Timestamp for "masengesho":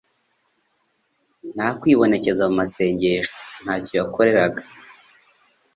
2.61-3.33